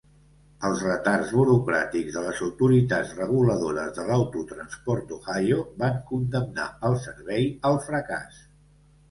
Els 0.67 0.79
retards 0.85 1.33
burocràtics 1.39 2.15
de 2.15 2.23
les 2.27 2.41
autoritats 2.47 3.11
reguladores 3.19 3.93
de 3.99 4.07
l'autotransport 4.09 5.07
d'Ohio 5.13 5.59
van 5.85 6.01
condemnar 6.09 6.67
el 6.91 6.99
servei 7.07 7.47
al 7.71 7.81
fracàs. 7.91 8.43